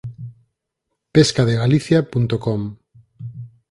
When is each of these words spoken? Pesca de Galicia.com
Pesca 1.17 1.43
de 1.45 1.55
Galicia.com 1.61 2.61